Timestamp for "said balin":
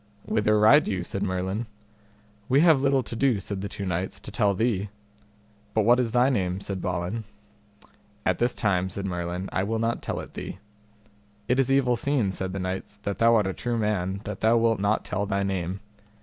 6.59-7.23